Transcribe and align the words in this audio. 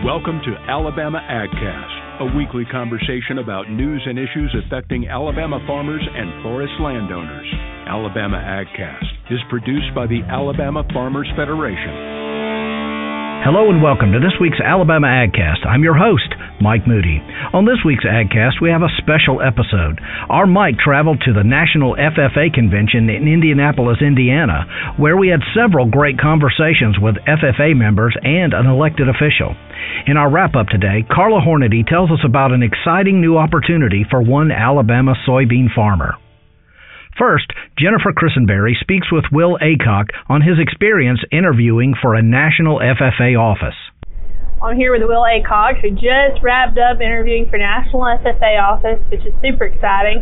Welcome 0.00 0.40
to 0.48 0.56
Alabama 0.64 1.20
AgCast, 1.20 2.24
a 2.24 2.34
weekly 2.34 2.64
conversation 2.64 3.36
about 3.36 3.68
news 3.68 4.00
and 4.08 4.16
issues 4.16 4.48
affecting 4.64 5.06
Alabama 5.06 5.60
farmers 5.66 6.00
and 6.00 6.42
forest 6.42 6.72
landowners. 6.80 7.44
Alabama 7.84 8.40
AgCast 8.40 9.04
is 9.28 9.40
produced 9.50 9.92
by 9.94 10.06
the 10.06 10.24
Alabama 10.24 10.88
Farmers 10.94 11.28
Federation. 11.36 11.92
Hello 13.44 13.68
and 13.68 13.84
welcome 13.84 14.12
to 14.12 14.20
this 14.24 14.32
week's 14.40 14.56
Alabama 14.64 15.04
AgCast. 15.06 15.68
I'm 15.68 15.84
your 15.84 15.96
host, 16.00 16.32
Mike 16.60 16.86
Moody. 16.86 17.20
On 17.52 17.64
this 17.64 17.80
week's 17.84 18.04
AgCast, 18.04 18.60
we 18.60 18.70
have 18.70 18.82
a 18.82 18.96
special 19.00 19.40
episode. 19.40 20.00
Our 20.28 20.46
Mike 20.46 20.78
traveled 20.78 21.20
to 21.24 21.32
the 21.32 21.42
National 21.42 21.96
FFA 21.96 22.52
Convention 22.52 23.08
in 23.08 23.26
Indianapolis, 23.26 23.98
Indiana, 24.00 24.94
where 24.96 25.16
we 25.16 25.28
had 25.28 25.40
several 25.56 25.90
great 25.90 26.20
conversations 26.20 26.96
with 27.00 27.16
FFA 27.26 27.76
members 27.76 28.16
and 28.22 28.52
an 28.52 28.66
elected 28.66 29.08
official. 29.08 29.56
In 30.06 30.16
our 30.16 30.30
wrap 30.30 30.54
up 30.54 30.68
today, 30.68 31.04
Carla 31.10 31.40
Hornady 31.40 31.86
tells 31.86 32.10
us 32.10 32.20
about 32.24 32.52
an 32.52 32.62
exciting 32.62 33.20
new 33.20 33.36
opportunity 33.38 34.04
for 34.08 34.22
one 34.22 34.52
Alabama 34.52 35.14
soybean 35.26 35.72
farmer. 35.74 36.14
First, 37.18 37.52
Jennifer 37.78 38.12
Christenberry 38.12 38.76
speaks 38.80 39.10
with 39.10 39.24
Will 39.32 39.58
Aycock 39.60 40.08
on 40.28 40.42
his 40.42 40.58
experience 40.58 41.20
interviewing 41.32 41.94
for 42.00 42.14
a 42.14 42.22
national 42.22 42.78
FFA 42.78 43.38
office. 43.38 43.74
I'm 44.62 44.76
here 44.76 44.92
with 44.92 45.00
Will 45.08 45.24
Aycock, 45.24 45.80
who 45.80 45.90
just 45.92 46.42
wrapped 46.42 46.76
up 46.76 47.00
interviewing 47.00 47.48
for 47.48 47.56
National 47.56 48.02
FFA 48.02 48.60
office, 48.60 49.00
which 49.10 49.24
is 49.24 49.32
super 49.40 49.64
exciting. 49.64 50.20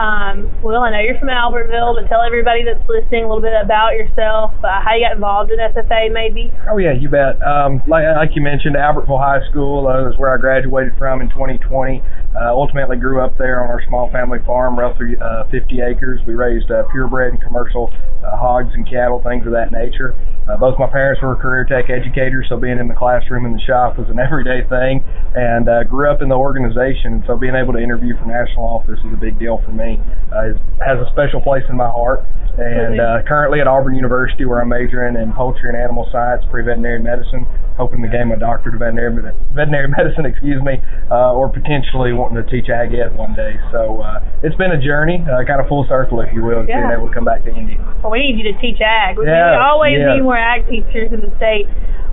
Um, 0.00 0.48
Will, 0.64 0.80
I 0.80 0.88
know 0.88 1.00
you're 1.04 1.20
from 1.20 1.28
Albertville, 1.28 1.92
but 1.92 2.08
tell 2.08 2.24
everybody 2.24 2.64
that's 2.64 2.80
listening 2.88 3.24
a 3.24 3.28
little 3.28 3.44
bit 3.44 3.52
about 3.52 3.92
yourself, 3.92 4.56
uh, 4.64 4.80
how 4.80 4.96
you 4.96 5.04
got 5.04 5.12
involved 5.12 5.52
in 5.52 5.60
FFA, 5.60 6.08
maybe. 6.08 6.48
Oh 6.72 6.78
yeah, 6.78 6.96
you 6.96 7.12
bet. 7.12 7.36
Um, 7.44 7.84
like, 7.84 8.08
like 8.16 8.32
you 8.32 8.40
mentioned, 8.40 8.80
Albertville 8.80 9.20
High 9.20 9.44
School 9.52 9.84
uh, 9.84 10.08
is 10.08 10.16
where 10.16 10.32
I 10.32 10.40
graduated 10.40 10.96
from 10.96 11.20
in 11.20 11.28
2020. 11.28 12.00
Uh, 12.32 12.48
ultimately, 12.48 12.96
grew 12.96 13.20
up 13.20 13.36
there 13.36 13.60
on 13.60 13.68
our 13.68 13.82
small 13.88 14.08
family 14.08 14.38
farm, 14.46 14.78
roughly 14.78 15.20
uh, 15.20 15.44
50 15.50 15.82
acres. 15.82 16.20
We 16.26 16.32
raised 16.32 16.70
uh, 16.70 16.84
purebred 16.88 17.34
and 17.34 17.42
commercial 17.42 17.92
uh, 18.24 18.38
hogs 18.40 18.72
and 18.72 18.88
cattle, 18.88 19.20
things 19.20 19.44
of 19.44 19.52
that 19.52 19.68
nature. 19.68 20.14
Uh, 20.46 20.56
both 20.56 20.78
my 20.78 20.86
parents 20.86 21.20
were 21.22 21.34
career 21.36 21.66
tech 21.66 21.90
educators, 21.90 22.46
so 22.48 22.56
being 22.56 22.78
in 22.78 22.88
the 22.88 22.94
classroom 22.94 23.46
and 23.46 23.54
the 23.54 23.62
shop 23.66 23.98
was 23.98 24.08
an 24.08 24.18
everyday 24.26 24.62
thing. 24.70 25.02
And 25.34 25.68
uh, 25.68 25.82
grew 25.84 26.10
up 26.10 26.22
in 26.22 26.28
the 26.28 26.38
organization, 26.38 27.22
so 27.26 27.36
being 27.36 27.54
able 27.54 27.74
to 27.74 27.82
interview 27.82 28.14
for 28.18 28.26
national 28.26 28.64
office 28.64 28.98
is 29.02 29.12
a 29.12 29.20
big 29.20 29.38
deal 29.38 29.58
for 29.66 29.72
me. 29.72 29.89
Uh, 30.30 30.54
it 30.54 30.60
has 30.84 31.00
a 31.00 31.08
special 31.10 31.40
place 31.40 31.64
in 31.68 31.76
my 31.76 31.88
heart. 31.88 32.22
And 32.60 33.00
uh, 33.00 33.22
currently 33.24 33.60
at 33.60 33.66
Auburn 33.66 33.94
University, 33.94 34.44
where 34.44 34.60
I'm 34.60 34.68
majoring 34.68 35.16
in 35.16 35.32
poultry 35.32 35.70
and 35.70 35.78
animal 35.78 36.04
science, 36.12 36.44
pre-veterinary 36.50 37.00
medicine, 37.00 37.46
hoping 37.78 38.02
to 38.02 38.10
gain 38.12 38.28
my 38.28 38.36
doctorate 38.36 38.74
of 38.76 38.84
veterinary 38.84 39.16
veterinary 39.54 39.88
medicine, 39.96 40.26
excuse 40.26 40.60
me, 40.60 40.76
uh, 41.08 41.32
or 41.32 41.48
potentially 41.48 42.12
wanting 42.12 42.36
to 42.36 42.44
teach 42.50 42.68
ag 42.68 42.92
ed 42.92 43.16
one 43.16 43.32
day. 43.32 43.56
So 43.72 44.04
uh, 44.04 44.20
it's 44.42 44.56
been 44.60 44.76
a 44.76 44.82
journey, 44.82 45.24
uh, 45.24 45.40
kind 45.48 45.62
of 45.62 45.72
full 45.72 45.86
circle, 45.88 46.20
if 46.20 46.34
you 46.34 46.42
will, 46.42 46.66
yeah. 46.68 46.84
being 46.84 46.92
able 46.92 47.08
to 47.08 47.14
come 47.14 47.24
back 47.24 47.46
to 47.48 47.50
Indy. 47.54 47.80
Well, 48.04 48.12
we 48.12 48.28
need 48.28 48.36
you 48.36 48.52
to 48.52 48.56
teach 48.60 48.82
ag. 48.84 49.16
We 49.16 49.24
yes, 49.24 49.56
always 49.56 49.96
yes. 49.96 50.18
need 50.18 50.22
more 50.26 50.36
ag 50.36 50.68
teachers 50.68 51.14
in 51.16 51.24
the 51.24 51.32
state. 51.40 51.64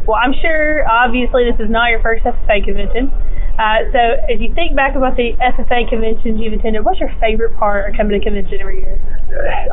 Well, 0.07 0.15
I'm 0.15 0.31
sure, 0.39 0.87
obviously, 0.87 1.43
this 1.43 1.59
is 1.59 1.67
not 1.67 1.91
your 1.91 1.99
first 1.99 2.23
FFA 2.23 2.63
convention. 2.63 3.11
Uh, 3.57 3.89
so, 3.89 4.01
as 4.29 4.37
you 4.37 4.53
think 4.53 4.77
back 4.77 4.93
about 4.93 5.17
the 5.17 5.33
FFA 5.41 5.89
conventions 5.89 6.37
you've 6.37 6.53
attended, 6.53 6.85
what's 6.85 7.01
your 7.01 7.09
favorite 7.17 7.57
part 7.57 7.89
of 7.89 7.97
coming 7.97 8.13
to 8.13 8.21
convention 8.21 8.61
every 8.61 8.85
year? 8.85 9.01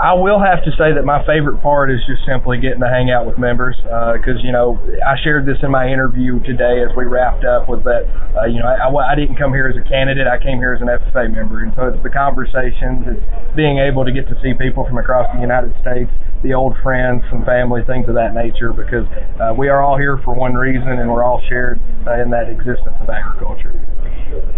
I 0.01 0.17
will 0.17 0.41
have 0.41 0.65
to 0.65 0.73
say 0.75 0.97
that 0.97 1.05
my 1.05 1.21
favorite 1.29 1.61
part 1.61 1.93
is 1.93 2.01
just 2.09 2.25
simply 2.27 2.59
getting 2.59 2.81
to 2.81 2.89
hang 2.89 3.13
out 3.13 3.29
with 3.29 3.37
members. 3.37 3.77
Because 3.85 4.41
uh, 4.41 4.45
you 4.45 4.53
know, 4.57 4.81
I 5.05 5.21
shared 5.21 5.45
this 5.45 5.61
in 5.63 5.71
my 5.71 5.87
interview 5.87 6.41
today 6.43 6.81
as 6.81 6.97
we 6.97 7.05
wrapped 7.05 7.45
up. 7.45 7.69
Was 7.69 7.85
that 7.85 8.09
uh, 8.33 8.49
you 8.49 8.65
know 8.65 8.73
I, 8.73 8.89
I, 8.89 9.15
didn't 9.15 9.37
come 9.37 9.53
here 9.53 9.69
as 9.69 9.77
a 9.77 9.85
candidate. 9.85 10.27
I 10.27 10.41
came 10.41 10.59
here 10.59 10.73
as 10.73 10.81
an 10.81 10.89
FFA 10.89 11.29
member, 11.29 11.61
and 11.61 11.73
so 11.77 11.93
it's 11.93 12.01
the 12.03 12.11
conversations, 12.11 13.05
it's 13.05 13.25
being 13.55 13.79
able 13.79 14.05
to 14.05 14.13
get 14.13 14.27
to 14.33 14.37
see 14.41 14.57
people 14.57 14.89
from 14.89 14.97
across 14.97 15.29
the 15.37 15.41
United 15.45 15.77
States, 15.85 16.11
the 16.43 16.57
old 16.57 16.75
friends, 16.83 17.23
some 17.29 17.45
family, 17.45 17.85
things 17.87 18.09
of 18.09 18.17
that 18.17 18.33
nature. 18.33 18.73
Because 18.73 19.07
uh, 19.39 19.53
we 19.53 19.69
are 19.69 19.85
all 19.85 20.01
here 20.01 20.19
for 20.25 20.35
one 20.35 20.57
reason, 20.57 20.99
and 20.99 21.07
we're 21.13 21.25
all 21.25 21.45
shared 21.49 21.79
uh, 22.09 22.17
in 22.17 22.33
that 22.33 22.49
existence 22.49 22.97
of 22.99 23.13
agriculture. 23.13 23.74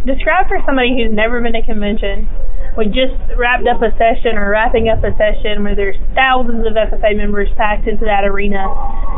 Describe 0.06 0.48
for 0.48 0.58
somebody 0.64 0.94
who's 0.94 1.14
never 1.14 1.40
been 1.40 1.54
to 1.54 1.62
convention. 1.62 2.28
We 2.76 2.86
just 2.86 3.16
wrapped 3.36 3.66
up 3.66 3.82
a 3.82 3.90
session 3.96 4.36
or 4.36 4.50
wrapping 4.50 4.88
up 4.88 5.02
a 5.02 5.10
session 5.16 5.64
where 5.64 5.74
there's 5.74 5.96
thousands 6.14 6.66
of 6.66 6.74
FFA 6.74 7.16
members 7.16 7.48
packed 7.56 7.88
into 7.88 8.04
that 8.04 8.24
arena. 8.24 8.68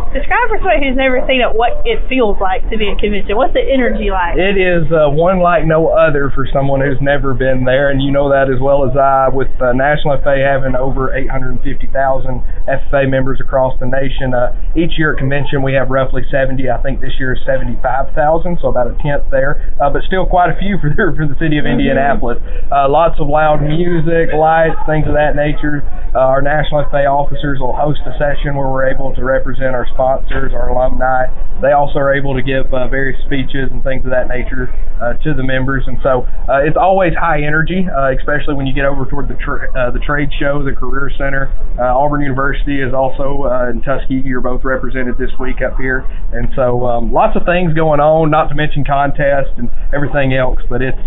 Describe 0.09 0.49
for 0.49 0.57
somebody 0.65 0.89
who's 0.89 0.97
never 0.97 1.21
seen 1.29 1.45
it 1.45 1.53
what 1.53 1.85
it 1.85 2.01
feels 2.09 2.41
like 2.41 2.65
to 2.73 2.81
be 2.81 2.89
at 2.89 2.97
convention. 2.97 3.37
What's 3.37 3.53
the 3.53 3.61
energy 3.61 4.09
like? 4.09 4.41
It 4.41 4.57
is 4.57 4.89
uh, 4.89 5.13
one 5.13 5.43
like 5.45 5.69
no 5.69 5.93
other 5.93 6.33
for 6.33 6.49
someone 6.49 6.81
who's 6.81 7.01
never 7.03 7.35
been 7.35 7.65
there, 7.69 7.91
and 7.91 8.01
you 8.01 8.09
know 8.09 8.31
that 8.31 8.49
as 8.49 8.57
well 8.63 8.89
as 8.89 8.97
I. 8.97 9.29
With 9.29 9.53
uh, 9.61 9.77
National 9.77 10.17
FFA 10.17 10.41
having 10.41 10.79
over 10.79 11.13
850,000 11.13 11.91
FFA 11.91 13.11
members 13.11 13.41
across 13.43 13.77
the 13.81 13.89
nation, 13.91 14.33
uh, 14.33 14.55
each 14.79 14.97
year 14.97 15.13
at 15.13 15.19
convention 15.19 15.61
we 15.61 15.75
have 15.75 15.91
roughly 15.91 16.23
70. 16.31 16.63
I 16.71 16.81
think 16.81 17.01
this 17.01 17.17
year 17.19 17.35
is 17.35 17.41
75,000, 17.45 18.61
so 18.63 18.69
about 18.69 18.89
a 18.89 18.97
tenth 19.03 19.27
there, 19.35 19.75
uh, 19.83 19.91
but 19.91 20.07
still 20.07 20.25
quite 20.25 20.55
a 20.55 20.57
few 20.57 20.79
for 20.79 20.89
the, 20.89 20.97
for 21.17 21.27
the 21.27 21.37
city 21.43 21.59
of 21.59 21.67
mm-hmm. 21.67 21.81
Indianapolis. 21.81 22.39
Uh, 22.71 22.87
lots 22.87 23.19
of 23.19 23.27
loud 23.27 23.65
music, 23.65 24.31
lights, 24.37 24.79
things 24.87 25.09
of 25.09 25.17
that 25.19 25.35
nature. 25.35 25.83
Uh, 26.15 26.33
our 26.33 26.41
National 26.41 26.85
FFA 26.87 27.09
officers 27.09 27.59
will 27.59 27.75
host 27.75 28.01
a 28.07 28.15
session 28.17 28.55
where 28.55 28.69
we're 28.69 28.89
able 28.89 29.13
to 29.13 29.25
represent 29.25 29.75
our 29.75 29.88
sponsors, 29.93 30.53
our 30.55 30.71
alumni. 30.71 31.27
They 31.61 31.73
also 31.75 31.99
are 31.99 32.15
able 32.15 32.35
to 32.39 32.43
give 32.43 32.71
uh, 32.71 32.87
various 32.87 33.19
speeches 33.27 33.67
and 33.75 33.83
things 33.83 34.07
of 34.07 34.15
that 34.15 34.29
nature 34.31 34.71
uh, 35.03 35.19
to 35.27 35.35
the 35.35 35.43
members, 35.43 35.83
and 35.87 35.99
so 36.03 36.23
uh, 36.47 36.63
it's 36.63 36.79
always 36.79 37.15
high 37.19 37.43
energy, 37.43 37.87
uh, 37.87 38.15
especially 38.15 38.55
when 38.55 38.67
you 38.67 38.75
get 38.75 38.87
over 38.87 39.07
toward 39.07 39.27
the 39.27 39.35
tra- 39.43 39.67
uh, 39.75 39.91
the 39.91 39.99
trade 39.99 40.31
show, 40.39 40.63
the 40.63 40.75
Career 40.75 41.11
Center. 41.19 41.51
Auburn 41.79 42.23
University 42.23 42.79
is 42.83 42.95
also 42.95 43.47
in 43.71 43.83
Tuskegee 43.83 44.31
are 44.35 44.41
both 44.41 44.63
represented 44.63 45.19
this 45.19 45.31
week 45.39 45.59
up 45.63 45.79
here, 45.79 46.07
and 46.33 46.47
so 46.55 46.87
um, 46.87 47.13
lots 47.13 47.35
of 47.35 47.43
things 47.43 47.75
going 47.75 47.99
on. 47.99 48.31
Not 48.31 48.49
to 48.51 48.55
mention 48.55 48.85
contests 48.85 49.55
and 49.59 49.71
everything 49.95 50.35
else, 50.35 50.59
but 50.71 50.83
it's 50.83 50.99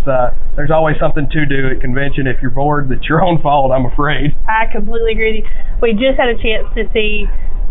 there's 0.56 0.70
always 0.70 0.96
something 1.00 1.28
to 1.32 1.46
do 1.46 1.72
at 1.72 1.80
convention. 1.80 2.26
If 2.26 2.42
you're 2.42 2.52
bored, 2.52 2.88
that's 2.92 3.08
your 3.08 3.24
own 3.24 3.40
fault, 3.40 3.72
I'm 3.72 3.86
afraid. 3.86 4.36
I 4.44 4.68
completely 4.68 5.12
agree. 5.12 5.44
We 5.80 5.92
just 5.92 6.20
had 6.20 6.28
a 6.28 6.36
chance 6.36 6.68
to 6.76 6.84
see 6.92 7.24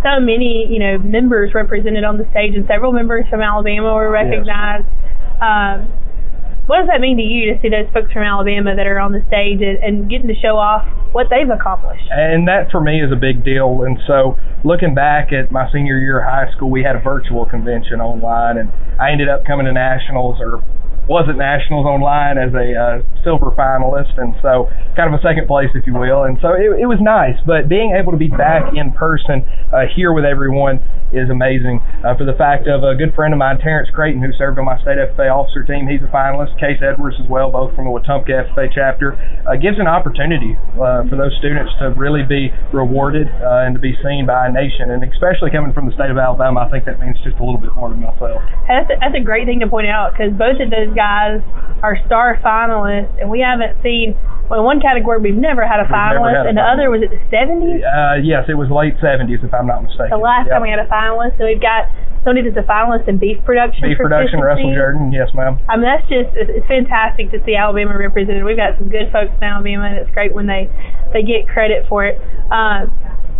so 0.03 0.19
many, 0.19 0.67
you 0.69 0.79
know, 0.79 0.97
members 0.97 1.53
represented 1.53 2.03
on 2.03 2.17
the 2.17 2.25
stage, 2.31 2.53
and 2.55 2.65
several 2.67 2.91
members 2.91 3.25
from 3.29 3.41
Alabama 3.41 3.93
were 3.93 4.09
recognized. 4.09 4.85
Yes. 4.89 5.41
Um, 5.41 6.01
what 6.69 6.85
does 6.85 6.89
that 6.93 7.01
mean 7.01 7.17
to 7.17 7.25
you 7.25 7.51
to 7.51 7.59
see 7.59 7.69
those 7.69 7.89
folks 7.91 8.13
from 8.13 8.23
Alabama 8.23 8.75
that 8.77 8.85
are 8.87 9.01
on 9.01 9.11
the 9.11 9.19
stage 9.27 9.59
and, 9.59 9.81
and 9.81 10.09
getting 10.09 10.29
to 10.29 10.37
show 10.37 10.55
off 10.55 10.85
what 11.11 11.27
they've 11.27 11.49
accomplished? 11.49 12.05
And 12.13 12.47
that 12.47 12.71
for 12.71 12.79
me 12.79 13.01
is 13.01 13.11
a 13.11 13.19
big 13.19 13.43
deal. 13.43 13.83
And 13.83 13.97
so 14.07 14.37
looking 14.63 14.93
back 14.93 15.33
at 15.33 15.51
my 15.51 15.67
senior 15.73 15.97
year 15.97 16.21
of 16.21 16.29
high 16.29 16.47
school, 16.55 16.69
we 16.69 16.83
had 16.85 16.95
a 16.95 17.01
virtual 17.01 17.45
convention 17.45 17.99
online, 17.99 18.57
and 18.57 18.71
I 19.01 19.11
ended 19.11 19.27
up 19.27 19.43
coming 19.43 19.65
to 19.65 19.73
nationals 19.73 20.37
or 20.39 20.63
was 21.11 21.27
at 21.27 21.35
nationals 21.35 21.83
online 21.83 22.39
as 22.39 22.55
a 22.55 22.71
uh, 22.71 23.03
silver 23.19 23.51
finalist, 23.51 24.15
and 24.15 24.31
so 24.39 24.71
kind 24.95 25.11
of 25.11 25.19
a 25.19 25.21
second 25.21 25.43
place, 25.43 25.67
if 25.75 25.83
you 25.83 25.91
will. 25.91 26.23
And 26.23 26.39
so 26.39 26.55
it, 26.55 26.71
it 26.79 26.87
was 26.87 27.03
nice, 27.03 27.35
but 27.43 27.67
being 27.67 27.91
able 27.99 28.15
to 28.15 28.21
be 28.21 28.31
back 28.31 28.71
in 28.71 28.95
person 28.95 29.43
uh, 29.75 29.91
here 29.91 30.15
with 30.15 30.23
everyone 30.23 30.79
is 31.11 31.27
amazing. 31.27 31.83
Uh, 31.99 32.15
for 32.15 32.23
the 32.23 32.35
fact 32.39 32.71
of 32.71 32.87
a 32.87 32.95
good 32.95 33.11
friend 33.11 33.35
of 33.35 33.39
mine, 33.43 33.59
Terrence 33.59 33.91
Creighton, 33.91 34.23
who 34.23 34.31
served 34.39 34.55
on 34.55 34.63
my 34.63 34.79
state 34.79 34.95
FFA 34.95 35.27
officer 35.27 35.67
team, 35.67 35.83
he's 35.83 35.99
a 35.99 36.07
finalist. 36.07 36.55
Case 36.55 36.79
Edwards 36.79 37.19
as 37.19 37.27
well, 37.27 37.51
both 37.51 37.75
from 37.75 37.91
the 37.91 37.91
Wetumpka 37.91 38.31
FFA 38.55 38.71
chapter, 38.71 39.19
uh, 39.43 39.59
gives 39.59 39.75
an 39.83 39.91
opportunity 39.91 40.55
uh, 40.79 41.03
for 41.11 41.19
those 41.19 41.35
students 41.43 41.75
to 41.83 41.91
really 41.99 42.23
be 42.23 42.47
rewarded 42.71 43.27
uh, 43.43 43.67
and 43.67 43.75
to 43.75 43.81
be 43.83 43.91
seen 43.99 44.23
by 44.23 44.47
a 44.47 44.51
nation, 44.51 44.95
and 44.95 45.03
especially 45.03 45.51
coming 45.51 45.75
from 45.75 45.91
the 45.91 45.95
state 45.99 46.07
of 46.07 46.15
Alabama, 46.15 46.63
I 46.63 46.71
think 46.71 46.87
that 46.87 47.03
means 47.03 47.19
just 47.19 47.35
a 47.35 47.43
little 47.43 47.59
bit 47.59 47.75
more 47.75 47.91
to 47.91 47.99
myself. 47.99 48.39
That's 48.71 48.87
a, 48.87 48.95
that's 49.03 49.17
a 49.19 49.23
great 49.23 49.43
thing 49.43 49.59
to 49.59 49.67
point 49.67 49.91
out 49.91 50.15
because 50.15 50.31
both 50.39 50.55
of 50.63 50.71
those 50.71 50.95
guys 50.95 51.00
are 51.81 51.97
star 52.05 52.37
finalists, 52.45 53.13
and 53.19 53.29
we 53.29 53.41
haven't 53.41 53.81
seen. 53.81 54.13
Well, 54.49 54.59
in 54.59 54.65
one 54.65 54.81
category, 54.83 55.17
we've 55.23 55.39
never 55.39 55.63
had 55.63 55.79
a 55.79 55.87
finalist, 55.87 56.35
had 56.35 56.45
a 56.45 56.49
and 56.51 56.57
the 56.59 56.67
other 56.67 56.91
was 56.91 56.99
it 56.99 57.09
the 57.09 57.23
70s? 57.31 57.79
Uh, 57.87 58.19
yes, 58.19 58.51
it 58.51 58.59
was 58.59 58.67
late 58.67 58.99
70s, 58.99 59.39
if 59.39 59.53
I'm 59.55 59.63
not 59.63 59.79
mistaken. 59.79 60.11
The 60.11 60.19
last 60.19 60.51
yep. 60.51 60.59
time 60.59 60.67
we 60.67 60.69
had 60.69 60.83
a 60.83 60.91
finalist, 60.91 61.39
so 61.39 61.47
we've 61.47 61.63
got 61.63 61.87
somebody 62.27 62.45
that's 62.45 62.59
a 62.59 62.67
finalist 62.67 63.07
in 63.07 63.17
beef 63.17 63.39
production. 63.47 63.87
Beef 63.87 63.97
production, 63.97 64.43
Russell 64.43 64.75
Jordan, 64.75 65.15
yes, 65.15 65.31
ma'am. 65.33 65.55
I 65.71 65.79
mean, 65.79 65.87
that's 65.87 66.05
just 66.11 66.35
it's 66.35 66.67
fantastic 66.67 67.31
to 67.31 67.39
see 67.47 67.55
Alabama 67.55 67.97
represented. 67.97 68.43
We've 68.43 68.59
got 68.59 68.77
some 68.77 68.91
good 68.91 69.09
folks 69.09 69.33
in 69.33 69.43
Alabama, 69.43 69.87
and 69.87 69.97
it's 69.97 70.11
great 70.11 70.35
when 70.35 70.45
they 70.45 70.69
they 71.15 71.23
get 71.23 71.47
credit 71.47 71.87
for 71.87 72.05
it. 72.05 72.19
Uh, 72.51 72.91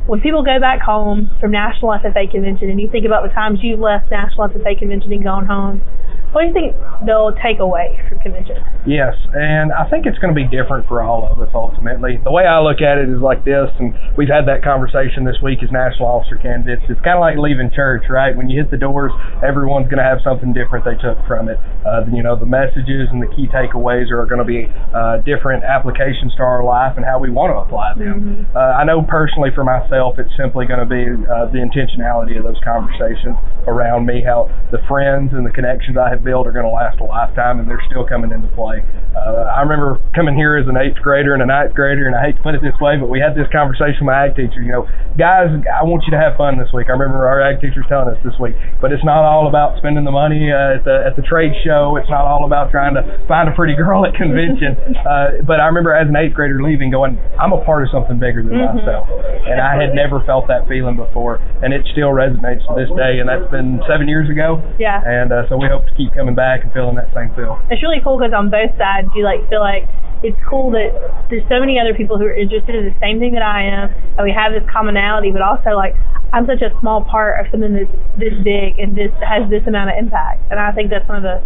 when 0.10 0.20
people 0.20 0.42
go 0.42 0.60
back 0.60 0.82
home 0.82 1.30
from 1.40 1.52
National 1.52 1.94
FFA 1.94 2.30
Convention, 2.30 2.70
and 2.70 2.82
you 2.82 2.90
think 2.90 3.06
about 3.06 3.22
the 3.22 3.34
times 3.34 3.60
you 3.62 3.78
left 3.78 4.10
National 4.10 4.50
FFA 4.50 4.78
Convention 4.78 5.14
and 5.14 5.24
gone 5.24 5.46
home, 5.46 5.84
what 6.32 6.42
do 6.42 6.48
you 6.48 6.54
think 6.54 6.76
they'll 7.06 7.34
take 7.44 7.60
away 7.60 8.00
from 8.08 8.20
convention. 8.20 8.58
Yes, 8.86 9.14
and 9.34 9.74
I 9.74 9.90
think 9.90 10.06
it's 10.06 10.18
going 10.20 10.34
to 10.34 10.38
be 10.38 10.48
different 10.48 10.88
for 10.88 11.02
all 11.02 11.26
of 11.26 11.38
us 11.42 11.50
ultimately. 11.54 12.22
The 12.24 12.32
way 12.32 12.46
I 12.46 12.62
look 12.62 12.82
at 12.82 12.98
it 12.98 13.10
is 13.10 13.22
like 13.22 13.44
this, 13.46 13.70
and 13.82 13.94
we've 14.18 14.32
had 14.32 14.46
that 14.48 14.64
conversation 14.64 15.26
this 15.26 15.38
week 15.42 15.62
as 15.62 15.70
national 15.74 16.08
officer 16.08 16.38
candidates. 16.38 16.86
It's 16.90 17.02
kind 17.02 17.18
of 17.18 17.24
like 17.26 17.38
leaving 17.38 17.70
church, 17.74 18.06
right? 18.10 18.36
When 18.36 18.50
you 18.50 18.62
hit 18.62 18.72
the 18.72 18.78
doors, 18.78 19.12
everyone's 19.42 19.90
going 19.90 20.02
to 20.02 20.08
have 20.08 20.22
something 20.24 20.54
different 20.54 20.86
they 20.86 20.98
took 20.98 21.18
from 21.26 21.50
it. 21.50 21.58
Uh, 21.86 22.06
you 22.10 22.22
know, 22.22 22.38
the 22.38 22.50
messages 22.50 23.10
and 23.10 23.22
the 23.22 23.30
key 23.34 23.50
takeaways 23.50 24.10
are 24.14 24.26
going 24.26 24.42
to 24.42 24.48
be 24.48 24.70
uh, 24.94 25.22
different 25.26 25.66
applications 25.66 26.34
to 26.38 26.44
our 26.46 26.64
life 26.64 26.98
and 26.98 27.06
how 27.06 27.18
we 27.18 27.30
want 27.30 27.54
to 27.54 27.58
apply 27.58 27.94
them. 27.98 28.46
Mm-hmm. 28.48 28.58
Uh, 28.58 28.82
I 28.82 28.84
know 28.86 29.02
personally 29.02 29.50
for 29.54 29.66
myself, 29.66 30.18
it's 30.18 30.34
simply 30.38 30.66
going 30.66 30.82
to 30.82 30.90
be 30.90 31.06
uh, 31.26 31.50
the 31.50 31.62
intentionality 31.62 32.38
of 32.38 32.46
those 32.46 32.60
conversations 32.64 33.38
around 33.68 34.06
me, 34.06 34.22
how 34.26 34.50
the 34.72 34.82
friends 34.88 35.34
and 35.34 35.46
the 35.46 35.54
connections 35.54 35.98
I 35.98 36.10
have 36.10 36.21
built 36.24 36.48
are 36.48 36.56
going 36.56 36.66
to 36.66 36.72
last 36.72 37.02
a 37.02 37.06
lifetime, 37.06 37.60
and 37.60 37.68
they're 37.68 37.84
still 37.90 38.06
coming 38.06 38.32
into 38.32 38.48
play. 38.56 38.86
Uh, 39.12 39.44
I 39.52 39.62
remember 39.62 40.00
coming 40.16 40.36
here 40.36 40.56
as 40.56 40.66
an 40.72 40.80
eighth 40.80 41.02
grader 41.04 41.34
and 41.34 41.44
a 41.44 41.50
ninth 41.50 41.76
grader, 41.76 42.08
and 42.08 42.16
I 42.16 42.32
hate 42.32 42.38
to 42.40 42.44
put 42.44 42.56
it 42.56 42.62
this 42.64 42.78
way, 42.80 42.96
but 42.96 43.12
we 43.12 43.20
had 43.20 43.36
this 43.36 43.50
conversation 43.52 44.08
with 44.08 44.16
my 44.16 44.30
ag 44.30 44.40
teacher. 44.40 44.64
You 44.64 44.72
know, 44.72 44.84
guys, 45.20 45.52
I 45.68 45.84
want 45.84 46.08
you 46.08 46.16
to 46.16 46.22
have 46.22 46.40
fun 46.40 46.56
this 46.56 46.72
week. 46.72 46.88
I 46.88 46.96
remember 46.96 47.28
our 47.28 47.44
ag 47.44 47.60
teachers 47.60 47.84
telling 47.92 48.08
us 48.08 48.20
this 48.24 48.38
week, 48.40 48.56
but 48.80 48.96
it's 48.96 49.04
not 49.04 49.28
all 49.28 49.52
about 49.52 49.76
spending 49.84 50.08
the 50.08 50.16
money 50.16 50.48
uh, 50.48 50.80
at 50.80 50.88
the 50.88 51.04
at 51.04 51.20
the 51.20 51.26
trade 51.28 51.52
show. 51.66 52.00
It's 52.00 52.10
not 52.10 52.24
all 52.24 52.48
about 52.48 52.72
trying 52.72 52.96
to 52.96 53.04
find 53.28 53.52
a 53.52 53.54
pretty 53.54 53.76
girl 53.76 54.08
at 54.08 54.16
convention. 54.16 54.80
uh, 55.04 55.44
but 55.44 55.60
I 55.60 55.68
remember 55.68 55.92
as 55.92 56.08
an 56.08 56.16
eighth 56.16 56.34
grader 56.34 56.64
leaving, 56.64 56.88
going, 56.88 57.20
I'm 57.36 57.52
a 57.52 57.60
part 57.68 57.84
of 57.84 57.92
something 57.92 58.16
bigger 58.16 58.44
than 58.44 58.56
mm-hmm. 58.56 58.80
myself, 58.80 59.12
and 59.44 59.60
I 59.60 59.76
had 59.76 59.92
never 59.92 60.24
felt 60.24 60.48
that 60.48 60.72
feeling 60.72 60.96
before, 60.96 61.44
and 61.60 61.76
it 61.76 61.84
still 61.92 62.16
resonates 62.16 62.64
to 62.72 62.74
this 62.80 62.92
day. 62.96 63.20
And 63.20 63.28
that's 63.28 63.50
been 63.52 63.84
seven 63.92 64.08
years 64.08 64.32
ago. 64.32 64.64
Yeah. 64.80 65.04
And 65.04 65.36
uh, 65.36 65.50
so 65.52 65.60
we 65.60 65.68
hope 65.68 65.84
to 65.88 65.96
keep 66.12 66.20
coming 66.20 66.36
back 66.36 66.64
and 66.64 66.74
feeling 66.74 66.96
that 66.96 67.08
same 67.16 67.34
feel. 67.36 67.60
It's 67.70 67.82
really 67.82 68.02
cool 68.04 68.20
because 68.20 68.34
on 68.36 68.50
both 68.50 68.72
sides, 68.78 69.08
you 69.16 69.24
like 69.24 69.48
feel 69.50 69.62
like 69.62 69.88
it's 70.24 70.38
cool 70.50 70.72
that 70.72 70.92
there's 71.30 71.44
so 71.50 71.60
many 71.60 71.80
other 71.80 71.96
people 71.96 72.18
who 72.18 72.26
are 72.26 72.36
interested 72.36 72.76
in 72.76 72.86
the 72.86 72.96
same 73.00 73.20
thing 73.20 73.34
that 73.34 73.42
I 73.42 73.64
am, 73.64 73.90
and 74.18 74.24
we 74.24 74.32
have 74.32 74.54
this 74.54 74.68
commonality, 74.70 75.32
but 75.32 75.42
also 75.42 75.72
like 75.76 75.96
I'm 76.34 76.46
such 76.46 76.62
a 76.62 76.72
small 76.80 77.04
part 77.04 77.40
of 77.40 77.52
something 77.52 77.74
that's 77.74 77.92
this 78.20 78.36
big 78.44 78.80
and 78.80 78.96
this 78.96 79.12
has 79.24 79.50
this 79.50 79.64
amount 79.68 79.92
of 79.92 79.96
impact. 79.98 80.44
And 80.52 80.60
I 80.60 80.72
think 80.72 80.92
that's 80.92 81.08
one 81.08 81.20
of 81.20 81.26
the 81.26 81.40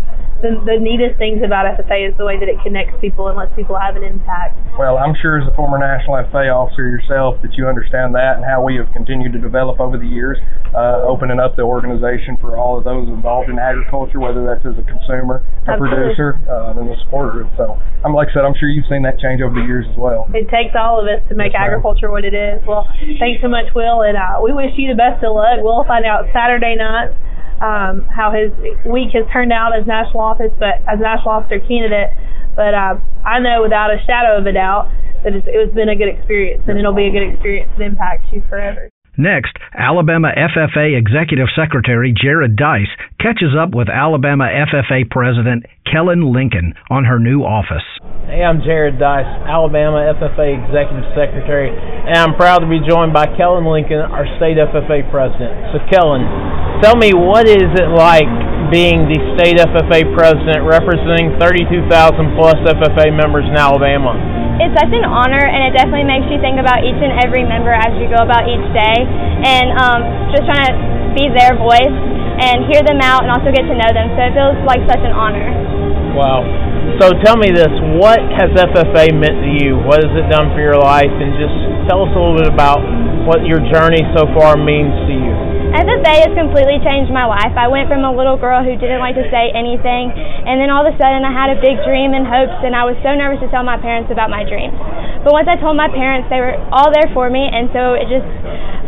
the, 0.46 0.62
the 0.62 0.78
neatest 0.78 1.18
things 1.18 1.42
about 1.42 1.66
FFA 1.66 2.06
is 2.06 2.14
the 2.22 2.26
way 2.26 2.38
that 2.38 2.46
it 2.46 2.62
connects 2.62 2.94
people 3.02 3.26
and 3.28 3.34
lets 3.34 3.50
people 3.58 3.74
have 3.74 3.98
an 3.98 4.06
impact. 4.06 4.54
Well, 4.78 5.02
I'm 5.02 5.18
sure 5.18 5.42
as 5.42 5.50
a 5.50 5.56
former 5.58 5.82
national 5.82 6.22
FFA 6.30 6.54
officer 6.54 6.86
yourself 6.86 7.42
that 7.42 7.58
you 7.58 7.66
understand 7.66 8.14
that 8.14 8.38
and 8.38 8.46
how 8.46 8.62
we 8.62 8.78
have 8.78 8.94
continued 8.94 9.34
to 9.34 9.42
develop 9.42 9.82
over 9.82 9.98
the 9.98 10.06
years, 10.06 10.38
uh, 10.78 11.02
opening 11.10 11.42
up 11.42 11.58
the 11.58 11.66
organization 11.66 12.38
for 12.38 12.62
all 12.62 12.78
of 12.78 12.86
those 12.86 13.10
involved 13.10 13.50
in 13.50 13.58
agriculture, 13.58 14.22
whether 14.22 14.46
that's 14.46 14.62
as 14.62 14.78
a 14.78 14.86
consumer, 14.86 15.42
a 15.66 15.74
Absolutely. 15.74 16.14
producer, 16.14 16.38
uh, 16.46 16.78
and 16.78 16.86
a 16.86 16.98
supporter. 17.02 17.42
And 17.42 17.52
so, 17.58 17.82
I'm 18.06 18.14
like 18.14 18.30
I 18.30 18.38
said, 18.38 18.46
I'm 18.46 18.54
sure 18.62 18.70
you've 18.70 18.86
seen 18.86 19.02
that 19.10 19.18
change 19.18 19.42
over 19.42 19.58
the 19.58 19.66
years 19.66 19.90
as 19.90 19.98
well. 19.98 20.30
It 20.38 20.46
takes 20.54 20.78
all 20.78 21.02
of 21.02 21.10
us 21.10 21.26
to 21.32 21.34
make 21.34 21.58
yes, 21.58 21.66
agriculture 21.66 22.14
what 22.14 22.22
it 22.22 22.38
is. 22.38 22.62
Well, 22.70 22.86
thanks 23.18 23.42
so 23.42 23.50
much, 23.50 23.74
Will, 23.74 24.06
and 24.06 24.14
uh, 24.14 24.38
we 24.46 24.54
wish 24.54 24.78
you 24.78 24.94
the 24.94 25.00
best 25.00 25.26
of 25.26 25.34
luck. 25.34 25.58
We'll 25.66 25.88
find 25.90 26.06
out 26.06 26.30
Saturday 26.30 26.78
night 26.78 27.18
um, 27.62 28.08
how 28.12 28.32
his 28.32 28.52
week 28.86 29.12
has 29.14 29.26
turned 29.32 29.52
out 29.52 29.72
as 29.78 29.88
national 29.88 30.22
office, 30.22 30.52
but 30.60 30.84
as 30.88 31.00
national 31.00 31.32
officer 31.40 31.60
candidate. 31.60 32.12
But 32.56 32.74
uh, 32.74 32.96
I 33.26 33.40
know 33.40 33.64
without 33.64 33.92
a 33.92 34.00
shadow 34.06 34.38
of 34.38 34.46
a 34.46 34.54
doubt 34.54 34.92
that 35.24 35.34
it's, 35.34 35.48
it's 35.50 35.74
been 35.74 35.90
a 35.90 35.96
good 35.96 36.10
experience, 36.10 36.64
and 36.68 36.80
it'll 36.80 36.96
be 36.96 37.08
a 37.08 37.12
good 37.12 37.28
experience 37.28 37.72
that 37.78 37.84
impacts 37.84 38.28
you 38.32 38.44
forever. 38.50 38.90
Next, 39.18 39.56
Alabama 39.72 40.28
FFA 40.36 40.92
Executive 40.92 41.48
Secretary 41.56 42.12
Jared 42.12 42.60
Dice 42.60 42.92
catches 43.20 43.56
up 43.56 43.72
with 43.72 43.88
Alabama 43.88 44.44
FFA 44.44 45.10
President 45.10 45.64
Kellen 45.88 46.34
Lincoln 46.36 46.76
on 46.92 47.06
her 47.06 47.18
new 47.18 47.40
office. 47.40 47.86
Hey, 48.28 48.44
I'm 48.44 48.60
Jared 48.60 49.00
Dice, 49.00 49.24
Alabama 49.48 50.04
FFA 50.20 50.60
Executive 50.68 51.08
Secretary, 51.16 51.72
and 51.72 52.18
I'm 52.20 52.36
proud 52.36 52.60
to 52.60 52.68
be 52.68 52.84
joined 52.84 53.16
by 53.16 53.32
Kellen 53.40 53.64
Lincoln, 53.64 54.04
our 54.04 54.28
state 54.36 54.60
FFA 54.60 55.08
President. 55.08 55.72
So, 55.72 55.80
Kellen, 55.88 56.28
tell 56.84 57.00
me 57.00 57.16
what 57.16 57.48
is 57.48 57.72
it 57.72 57.88
like 57.96 58.28
being 58.68 59.08
the 59.08 59.20
state 59.40 59.56
FFA 59.64 60.12
President 60.12 60.68
representing 60.68 61.40
32,000 61.40 61.88
plus 62.36 62.60
FFA 62.68 63.16
members 63.16 63.48
in 63.48 63.56
Alabama? 63.56 64.45
It's 64.60 64.76
such 64.76 64.92
an 64.92 65.04
honor, 65.04 65.42
and 65.42 65.72
it 65.72 65.74
definitely 65.76 66.08
makes 66.08 66.28
you 66.32 66.40
think 66.40 66.60
about 66.60 66.84
each 66.84 67.00
and 67.00 67.12
every 67.24 67.44
member 67.44 67.76
as 67.76 67.92
you 68.00 68.08
go 68.08 68.24
about 68.24 68.48
each 68.48 68.64
day, 68.72 68.98
and 69.44 69.68
um, 69.76 70.00
just 70.32 70.48
trying 70.48 70.72
to 70.72 70.76
be 71.16 71.28
their 71.32 71.56
voice 71.56 71.96
and 72.40 72.68
hear 72.68 72.84
them 72.84 73.00
out, 73.04 73.24
and 73.24 73.32
also 73.32 73.52
get 73.52 73.64
to 73.68 73.76
know 73.76 73.92
them. 73.92 74.12
So 74.16 74.20
it 74.28 74.34
feels 74.36 74.58
like 74.68 74.84
such 74.88 75.04
an 75.04 75.16
honor. 75.16 75.48
Wow. 76.16 76.44
So 77.00 77.12
tell 77.24 77.36
me 77.36 77.52
this: 77.52 77.72
what 78.00 78.20
has 78.40 78.52
FFA 78.56 79.12
meant 79.12 79.44
to 79.44 79.52
you? 79.60 79.76
What 79.84 80.00
has 80.04 80.12
it 80.16 80.28
done 80.32 80.52
for 80.56 80.62
your 80.64 80.80
life? 80.80 81.12
And 81.12 81.36
just 81.36 81.56
tell 81.92 82.08
us 82.08 82.12
a 82.14 82.20
little 82.20 82.40
bit 82.40 82.48
about 82.48 82.80
what 83.28 83.44
your 83.44 83.60
journey 83.74 84.06
so 84.14 84.30
far 84.38 84.56
means 84.56 84.94
to 85.10 85.14
you. 85.14 85.25
FFA 85.76 86.24
has 86.24 86.32
completely 86.40 86.80
changed 86.88 87.12
my 87.12 87.28
life. 87.28 87.52
I 87.52 87.68
went 87.68 87.92
from 87.92 88.08
a 88.08 88.14
little 88.14 88.40
girl 88.40 88.64
who 88.64 88.80
didn't 88.80 89.04
like 89.04 89.20
to 89.20 89.28
say 89.28 89.52
anything, 89.52 90.08
and 90.16 90.56
then 90.56 90.72
all 90.72 90.88
of 90.88 90.88
a 90.88 90.96
sudden 90.96 91.28
I 91.28 91.36
had 91.36 91.52
a 91.52 91.60
big 91.60 91.84
dream 91.84 92.16
and 92.16 92.24
hopes, 92.24 92.64
and 92.64 92.72
I 92.72 92.88
was 92.88 92.96
so 93.04 93.12
nervous 93.12 93.44
to 93.44 93.52
tell 93.52 93.68
my 93.68 93.76
parents 93.76 94.08
about 94.08 94.32
my 94.32 94.48
dreams. 94.48 94.72
But 95.28 95.36
once 95.36 95.52
I 95.52 95.60
told 95.60 95.76
my 95.76 95.92
parents, 95.92 96.32
they 96.32 96.40
were 96.40 96.56
all 96.72 96.96
there 96.96 97.12
for 97.12 97.28
me, 97.28 97.44
and 97.52 97.68
so 97.76 97.92
it 97.92 98.08
just 98.08 98.24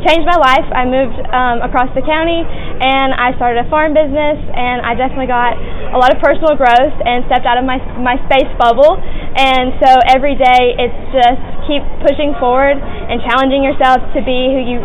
changed 0.08 0.24
my 0.24 0.40
life. 0.40 0.64
I 0.72 0.88
moved 0.88 1.20
um, 1.28 1.60
across 1.60 1.92
the 1.92 2.08
county, 2.08 2.48
and 2.48 3.12
I 3.12 3.36
started 3.36 3.68
a 3.68 3.68
farm 3.68 3.92
business, 3.92 4.40
and 4.40 4.80
I 4.88 4.96
definitely 4.96 5.28
got 5.28 5.60
a 5.92 6.00
lot 6.00 6.16
of 6.16 6.24
personal 6.24 6.56
growth 6.56 6.96
and 7.04 7.28
stepped 7.28 7.44
out 7.44 7.60
of 7.60 7.68
my 7.68 7.84
my 8.00 8.16
space 8.32 8.48
bubble. 8.56 8.96
And 9.36 9.76
so 9.84 9.92
every 10.08 10.40
day 10.40 10.80
it's 10.80 11.00
just 11.12 11.44
keep 11.68 11.84
pushing 12.00 12.32
forward 12.40 12.80
and 12.80 13.20
challenging 13.28 13.68
yourself 13.68 14.00
to 14.16 14.24
be 14.24 14.56
who 14.56 14.64
you 14.64 14.80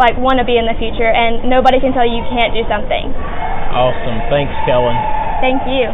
like 0.00 0.16
want 0.16 0.40
to 0.40 0.46
be 0.48 0.56
in 0.56 0.64
the 0.64 0.76
future, 0.80 1.12
and 1.12 1.52
nobody 1.52 1.76
can 1.76 1.92
tell 1.92 2.08
you 2.08 2.24
you 2.24 2.28
can't 2.32 2.56
do 2.56 2.64
something. 2.64 3.12
Awesome. 3.76 4.18
Thanks, 4.32 4.56
Kellen. 4.64 4.96
Thank 5.44 5.60
you. 5.68 5.92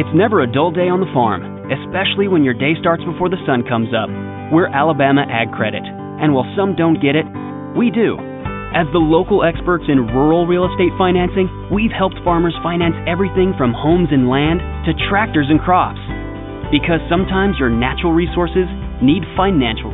It's 0.00 0.10
never 0.16 0.40
a 0.40 0.48
dull 0.48 0.72
day 0.72 0.88
on 0.88 1.04
the 1.04 1.12
farm, 1.12 1.44
especially 1.68 2.26
when 2.26 2.42
your 2.42 2.56
day 2.56 2.72
starts 2.80 3.04
before 3.04 3.28
the 3.28 3.38
sun 3.44 3.62
comes 3.68 3.92
up. 3.92 4.08
We're 4.48 4.72
Alabama 4.72 5.28
Ag 5.28 5.52
Credit, 5.52 5.84
and 5.84 6.32
while 6.32 6.48
some 6.56 6.72
don't 6.74 6.98
get 6.98 7.14
it, 7.14 7.28
we 7.76 7.92
do. 7.92 8.16
As 8.74 8.90
the 8.90 8.98
local 8.98 9.46
experts 9.46 9.86
in 9.86 10.10
rural 10.10 10.50
real 10.50 10.66
estate 10.66 10.90
financing, 10.98 11.46
we've 11.70 11.94
helped 11.94 12.18
farmers 12.26 12.58
finance 12.58 12.98
everything 13.06 13.54
from 13.54 13.70
homes 13.70 14.10
and 14.10 14.26
land 14.26 14.58
to 14.90 14.98
tractors 15.06 15.46
and 15.46 15.62
crops. 15.62 16.02
Because 16.74 16.98
sometimes 17.06 17.54
your 17.62 17.70
natural 17.70 18.10
resources 18.10 18.66
need 18.98 19.22
financial 19.38 19.93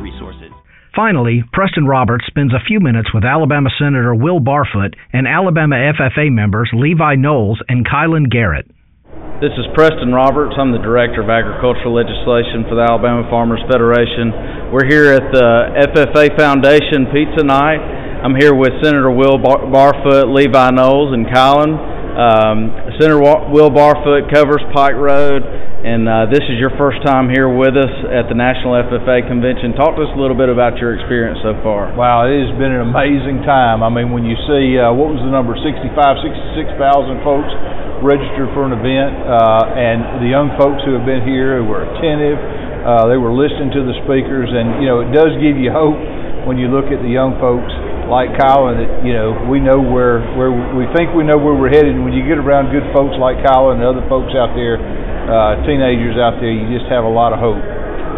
Finally, 0.95 1.43
Preston 1.53 1.85
Roberts 1.87 2.27
spends 2.27 2.53
a 2.53 2.59
few 2.67 2.81
minutes 2.81 3.13
with 3.13 3.23
Alabama 3.23 3.69
Senator 3.79 4.13
Will 4.13 4.41
Barfoot 4.41 4.91
and 5.13 5.25
Alabama 5.25 5.75
FFA 5.75 6.29
members 6.29 6.69
Levi 6.73 7.15
Knowles 7.15 7.63
and 7.69 7.87
Kylan 7.87 8.29
Garrett. 8.29 8.67
This 9.39 9.55
is 9.55 9.65
Preston 9.73 10.11
Roberts. 10.11 10.53
I'm 10.59 10.75
the 10.75 10.83
Director 10.83 11.23
of 11.23 11.31
Agricultural 11.31 11.95
Legislation 11.95 12.67
for 12.67 12.75
the 12.75 12.83
Alabama 12.83 13.23
Farmers 13.31 13.63
Federation. 13.71 14.35
We're 14.75 14.85
here 14.85 15.15
at 15.15 15.31
the 15.31 15.79
FFA 15.95 16.35
Foundation 16.37 17.07
Pizza 17.15 17.47
Night. 17.47 17.79
I'm 18.21 18.35
here 18.35 18.53
with 18.53 18.75
Senator 18.83 19.09
Will 19.09 19.39
Bar- 19.39 19.71
Barfoot, 19.71 20.27
Levi 20.27 20.69
Knowles, 20.75 21.15
and 21.15 21.25
Kylan. 21.25 21.90
Um, 22.11 22.71
Senator 22.99 23.19
Will 23.19 23.69
Barfoot 23.69 24.33
covers 24.33 24.61
Pike 24.73 24.95
Road 24.95 25.43
and 25.81 26.05
uh, 26.05 26.29
this 26.29 26.45
is 26.45 26.61
your 26.61 26.69
first 26.77 27.01
time 27.01 27.25
here 27.25 27.49
with 27.49 27.73
us 27.73 27.89
at 28.13 28.29
the 28.29 28.37
National 28.37 28.77
FFA 28.85 29.25
Convention. 29.25 29.73
Talk 29.73 29.97
to 29.97 30.05
us 30.05 30.13
a 30.13 30.19
little 30.21 30.37
bit 30.37 30.45
about 30.45 30.77
your 30.77 30.93
experience 30.93 31.41
so 31.41 31.57
far. 31.65 31.89
Wow, 31.97 32.29
it 32.29 32.37
has 32.37 32.53
been 32.61 32.69
an 32.69 32.85
amazing 32.85 33.41
time. 33.41 33.81
I 33.81 33.89
mean, 33.89 34.13
when 34.13 34.21
you 34.21 34.37
see 34.45 34.77
uh, 34.77 34.93
what 34.93 35.09
was 35.09 35.25
the 35.25 35.33
number, 35.33 35.57
65, 35.57 35.89
66,000 35.97 37.25
folks 37.25 37.49
registered 38.05 38.53
for 38.53 38.69
an 38.69 38.77
event, 38.77 39.25
uh, 39.25 39.73
and 39.73 40.21
the 40.21 40.29
young 40.29 40.53
folks 40.53 40.85
who 40.85 40.93
have 40.93 41.05
been 41.05 41.25
here 41.25 41.57
who 41.57 41.65
were 41.65 41.81
attentive, 41.81 42.37
uh, 42.85 43.09
they 43.09 43.17
were 43.17 43.33
listening 43.33 43.73
to 43.73 43.81
the 43.81 43.97
speakers, 44.05 44.53
and 44.53 44.85
you 44.85 44.87
know, 44.89 45.01
it 45.01 45.09
does 45.09 45.33
give 45.41 45.57
you 45.57 45.73
hope 45.73 45.97
when 46.45 46.61
you 46.61 46.69
look 46.69 46.93
at 46.93 47.01
the 47.01 47.09
young 47.09 47.41
folks 47.41 47.73
like 48.11 48.35
Kyle, 48.35 48.67
and 48.67 48.75
that 48.75 48.91
you 49.07 49.15
know 49.15 49.47
we 49.47 49.63
know 49.63 49.79
where 49.79 50.19
where 50.35 50.51
we 50.51 50.83
think 50.91 51.15
we 51.15 51.23
know 51.23 51.39
where 51.39 51.55
we're 51.55 51.71
headed. 51.71 51.95
And 51.95 52.03
when 52.03 52.11
you 52.11 52.27
get 52.27 52.35
around 52.35 52.75
good 52.75 52.83
folks 52.91 53.15
like 53.15 53.39
Kyle 53.39 53.71
and 53.71 53.79
the 53.79 53.87
other 53.87 54.03
folks 54.11 54.35
out 54.35 54.51
there, 54.51 54.75
uh, 54.75 55.63
teenagers 55.63 56.19
out 56.19 56.43
there, 56.43 56.51
you 56.51 56.67
just 56.75 56.91
have 56.91 57.07
a 57.07 57.09
lot 57.09 57.31
of 57.31 57.39
hope. 57.39 57.63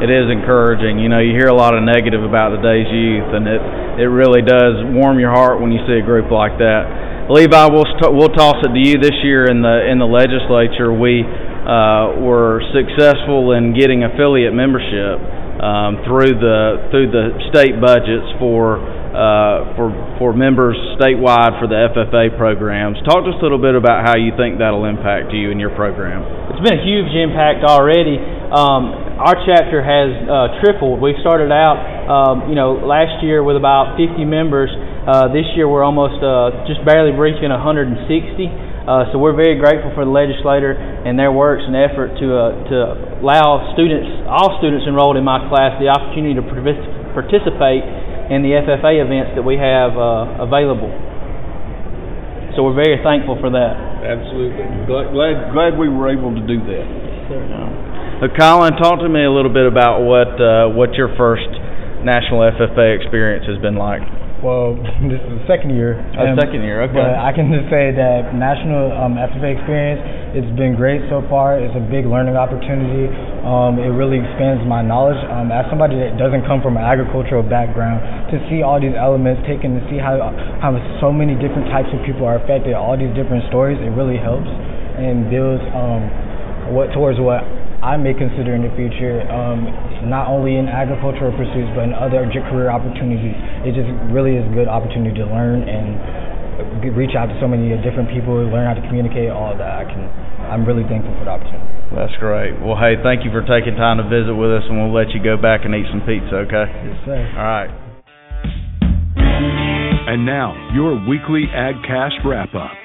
It 0.02 0.10
is 0.10 0.28
encouraging. 0.34 0.98
You 0.98 1.08
know, 1.08 1.22
you 1.22 1.38
hear 1.38 1.48
a 1.48 1.56
lot 1.56 1.78
of 1.78 1.86
negative 1.86 2.26
about 2.26 2.58
today's 2.58 2.90
youth, 2.90 3.30
and 3.38 3.46
it 3.46 3.62
it 4.02 4.10
really 4.10 4.42
does 4.42 4.82
warm 4.98 5.22
your 5.22 5.30
heart 5.30 5.62
when 5.62 5.70
you 5.70 5.80
see 5.86 6.02
a 6.02 6.06
group 6.06 6.34
like 6.34 6.58
that. 6.58 7.30
Levi, 7.30 7.70
we'll 7.70 7.86
we'll 8.18 8.34
toss 8.34 8.58
it 8.66 8.74
to 8.74 8.82
you 8.82 8.98
this 8.98 9.16
year 9.22 9.46
in 9.46 9.62
the 9.62 9.86
in 9.86 10.02
the 10.02 10.10
legislature. 10.10 10.92
We 10.92 11.22
uh, 11.22 12.20
were 12.20 12.66
successful 12.74 13.54
in 13.54 13.78
getting 13.78 14.04
affiliate 14.04 14.52
membership 14.52 15.22
um, 15.62 16.04
through 16.04 16.36
the 16.42 16.90
through 16.92 17.14
the 17.14 17.38
state 17.54 17.80
budgets 17.80 18.28
for 18.42 18.82
uh, 19.14 19.78
for 19.78 19.94
for 20.18 20.34
members 20.34 20.74
statewide 20.98 21.62
for 21.62 21.70
the 21.70 21.94
FFA 21.94 22.34
programs. 22.34 22.98
Talk 23.06 23.24
to 23.24 23.32
us 23.32 23.40
a 23.40 23.44
little 23.46 23.62
bit 23.62 23.78
about 23.78 24.02
how 24.02 24.18
you 24.18 24.34
think 24.34 24.58
that'll 24.58 24.90
impact 24.90 25.30
you 25.30 25.54
and 25.54 25.62
your 25.62 25.70
program. 25.78 26.26
It's 26.50 26.64
been 26.66 26.82
a 26.82 26.84
huge 26.84 27.14
impact 27.14 27.62
already. 27.62 28.18
Um, 28.18 28.90
our 29.22 29.38
chapter 29.46 29.86
has 29.86 30.10
uh, 30.26 30.58
tripled. 30.66 30.98
We 30.98 31.14
started 31.22 31.54
out, 31.54 31.78
um, 32.10 32.50
you 32.50 32.58
know, 32.58 32.82
last 32.82 33.22
year 33.22 33.46
with 33.46 33.56
about 33.56 33.96
50 33.96 34.26
members. 34.26 34.74
Uh, 34.74 35.30
this 35.30 35.46
year 35.54 35.70
we're 35.70 35.86
almost 35.86 36.18
uh, 36.20 36.66
just 36.66 36.82
barely 36.82 37.14
reaching 37.14 37.54
160. 37.54 38.02
Uh, 38.84 39.08
so 39.14 39.22
we're 39.22 39.38
very 39.38 39.56
grateful 39.56 39.96
for 39.96 40.04
the 40.04 40.12
legislator 40.12 40.76
and 40.76 41.16
their 41.16 41.32
works 41.32 41.64
and 41.64 41.72
effort 41.72 42.12
to 42.20 42.28
uh, 42.36 42.52
to 42.68 42.78
allow 43.24 43.72
students, 43.72 44.28
all 44.28 44.60
students 44.60 44.84
enrolled 44.84 45.16
in 45.16 45.24
my 45.24 45.40
class, 45.48 45.80
the 45.80 45.88
opportunity 45.88 46.36
to 46.36 46.44
participate 47.16 48.03
in 48.32 48.44
the 48.44 48.56
FFA 48.56 49.04
events 49.04 49.36
that 49.36 49.44
we 49.44 49.60
have 49.60 49.98
uh, 49.98 50.44
available. 50.44 50.92
So 52.56 52.64
we're 52.64 52.78
very 52.78 53.02
thankful 53.02 53.36
for 53.42 53.50
that. 53.50 53.74
Absolutely. 54.06 54.64
Glad, 54.86 55.12
glad, 55.12 55.34
glad 55.52 55.70
we 55.74 55.90
were 55.90 56.08
able 56.08 56.32
to 56.36 56.44
do 56.46 56.62
that. 56.70 56.86
Uh, 58.22 58.28
Colin, 58.38 58.78
talk 58.78 59.00
to 59.00 59.10
me 59.10 59.26
a 59.26 59.32
little 59.32 59.52
bit 59.52 59.66
about 59.66 60.06
what 60.06 60.38
uh, 60.40 60.70
what 60.70 60.94
your 60.94 61.12
first 61.18 61.50
national 62.06 62.46
FFA 62.54 62.96
experience 62.96 63.48
has 63.48 63.58
been 63.60 63.76
like. 63.76 64.04
Well, 64.44 64.76
this 65.08 65.24
is 65.24 65.40
the 65.40 65.46
second 65.48 65.72
year. 65.72 65.96
Oh, 66.20 66.36
second 66.36 66.68
year, 66.68 66.84
okay. 66.84 67.00
But 67.00 67.16
I 67.16 67.32
can 67.32 67.48
just 67.48 67.72
say 67.72 67.96
that 67.96 68.36
national 68.36 68.92
um, 68.92 69.16
FFA 69.16 69.56
experience, 69.56 70.04
it's 70.36 70.52
been 70.60 70.76
great 70.76 71.00
so 71.08 71.24
far. 71.32 71.56
It's 71.56 71.72
a 71.80 71.86
big 71.88 72.04
learning 72.04 72.36
opportunity. 72.36 73.08
Um, 73.48 73.80
it 73.80 73.96
really 73.96 74.20
expands 74.20 74.60
my 74.68 74.84
knowledge. 74.84 75.16
Um, 75.32 75.48
as 75.48 75.64
somebody 75.72 75.96
that 75.96 76.20
doesn't 76.20 76.44
come 76.44 76.60
from 76.60 76.76
an 76.76 76.84
agricultural 76.84 77.48
background, 77.48 78.04
to 78.36 78.38
see 78.52 78.60
all 78.60 78.84
these 78.84 79.00
elements 79.00 79.40
taken, 79.48 79.80
to 79.80 79.84
see 79.88 79.96
how 79.96 80.20
how 80.60 80.76
so 81.00 81.08
many 81.08 81.40
different 81.40 81.72
types 81.72 81.88
of 81.96 82.04
people 82.04 82.28
are 82.28 82.36
affected, 82.36 82.76
all 82.76 83.00
these 83.00 83.16
different 83.16 83.48
stories, 83.48 83.80
it 83.80 83.96
really 83.96 84.20
helps 84.20 84.52
and 85.00 85.32
builds 85.32 85.64
um, 85.72 86.04
what 86.76 86.92
towards 86.92 87.16
what 87.18 87.48
I 87.84 88.00
may 88.00 88.16
consider 88.16 88.56
in 88.56 88.64
the 88.64 88.72
future, 88.80 89.28
um, 89.28 89.68
not 90.08 90.32
only 90.32 90.56
in 90.56 90.72
agricultural 90.72 91.36
pursuits 91.36 91.68
but 91.76 91.84
in 91.84 91.94
other 91.94 92.24
career 92.48 92.72
opportunities. 92.72 93.36
It 93.68 93.76
just 93.76 93.92
really 94.08 94.40
is 94.40 94.48
a 94.48 94.54
good 94.56 94.72
opportunity 94.72 95.20
to 95.20 95.28
learn 95.28 95.68
and 95.68 96.00
reach 96.96 97.12
out 97.20 97.28
to 97.28 97.36
so 97.44 97.48
many 97.48 97.76
different 97.84 98.08
people, 98.08 98.40
learn 98.48 98.72
how 98.72 98.80
to 98.80 98.86
communicate, 98.88 99.28
all 99.28 99.52
of 99.52 99.60
that. 99.60 99.84
I 99.84 99.86
can, 99.86 100.00
I'm 100.48 100.64
really 100.64 100.88
thankful 100.88 101.12
for 101.20 101.26
the 101.28 101.36
opportunity. 101.36 101.68
That's 101.92 102.16
great. 102.24 102.56
Well, 102.64 102.80
hey, 102.80 102.96
thank 103.04 103.28
you 103.28 103.32
for 103.36 103.44
taking 103.44 103.76
time 103.76 104.00
to 104.00 104.08
visit 104.08 104.34
with 104.34 104.50
us, 104.50 104.64
and 104.64 104.80
we'll 104.80 104.96
let 104.96 105.12
you 105.12 105.20
go 105.20 105.36
back 105.36 105.68
and 105.68 105.76
eat 105.76 105.86
some 105.92 106.02
pizza, 106.08 106.48
okay? 106.48 106.66
Yes, 106.72 106.98
sir. 107.04 107.20
All 107.36 107.52
right. 107.52 107.72
And 110.08 110.26
now, 110.26 110.56
your 110.74 110.96
weekly 111.08 111.52
AgCast 111.52 112.24
wrap 112.24 112.56
up. 112.56 112.83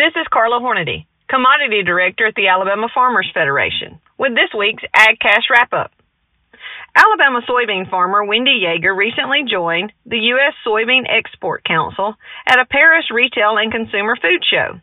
This 0.00 0.16
is 0.16 0.26
Carla 0.32 0.64
Hornady, 0.64 1.04
Commodity 1.28 1.82
Director 1.84 2.24
at 2.24 2.34
the 2.34 2.48
Alabama 2.48 2.88
Farmers 2.88 3.30
Federation, 3.34 4.00
with 4.16 4.32
this 4.32 4.48
week's 4.56 4.82
AgCast 4.96 5.52
wrap 5.52 5.74
up. 5.74 5.92
Alabama 6.96 7.42
soybean 7.46 7.84
farmer 7.90 8.24
Wendy 8.24 8.64
Yeager 8.64 8.96
recently 8.96 9.44
joined 9.44 9.92
the 10.06 10.32
U.S. 10.32 10.54
Soybean 10.66 11.04
Export 11.04 11.64
Council 11.64 12.14
at 12.46 12.58
a 12.58 12.64
Paris 12.64 13.10
Retail 13.12 13.58
and 13.58 13.70
Consumer 13.70 14.16
Food 14.16 14.40
Show. 14.40 14.80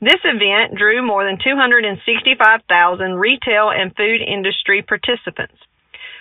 This 0.00 0.22
event 0.22 0.78
drew 0.78 1.04
more 1.04 1.24
than 1.24 1.42
265,000 1.42 3.14
retail 3.18 3.74
and 3.74 3.96
food 3.96 4.20
industry 4.22 4.80
participants. 4.86 5.58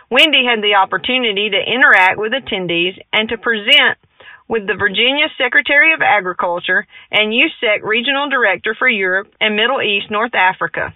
Wendy 0.10 0.42
had 0.50 0.64
the 0.64 0.82
opportunity 0.82 1.52
to 1.52 1.62
interact 1.62 2.18
with 2.18 2.34
attendees 2.34 2.98
and 3.14 3.30
to 3.30 3.38
present 3.38 4.02
with 4.48 4.68
the 4.68 4.76
Virginia 4.78 5.26
Secretary 5.38 5.94
of 5.94 6.02
Agriculture 6.02 6.86
and 7.12 7.34
USSEC 7.34 7.82
Regional 7.84 8.30
Director 8.30 8.76
for 8.78 8.88
Europe 8.88 9.34
and 9.40 9.56
Middle 9.56 9.82
East 9.82 10.12
North 10.12 10.36
Africa. 10.36 10.94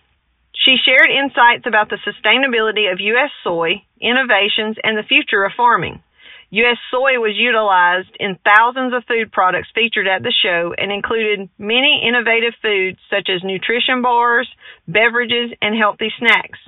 She 0.54 0.76
shared 0.84 1.10
insights 1.10 1.66
about 1.66 1.90
the 1.90 1.98
sustainability 2.06 2.92
of 2.92 3.00
U.S. 3.00 3.32
soy, 3.44 3.82
innovations, 4.00 4.78
and 4.84 4.98
the 4.98 5.08
future 5.08 5.46
of 5.46 5.54
farming. 5.56 6.04
U.S. 6.52 6.78
soy 6.90 7.22
was 7.22 7.38
utilized 7.38 8.10
in 8.20 8.38
thousands 8.44 8.94
of 8.94 9.06
food 9.06 9.32
products 9.32 9.70
featured 9.76 10.08
at 10.08 10.24
the 10.24 10.34
show 10.44 10.74
and 10.78 10.92
included 10.92 11.48
many 11.58 12.02
innovative 12.06 12.54
foods 12.62 12.98
such 13.10 13.30
as 13.30 13.44
nutrition 13.44 14.02
bars, 14.02 14.50
beverages, 14.88 15.52
and 15.62 15.78
healthy 15.78 16.12
snacks. 16.18 16.60